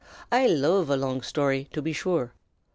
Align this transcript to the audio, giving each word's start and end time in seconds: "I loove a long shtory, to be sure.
"I 0.31 0.47
loove 0.47 0.89
a 0.89 0.95
long 0.97 1.21
shtory, 1.21 1.69
to 1.73 1.81
be 1.83 1.93
sure. 1.93 2.33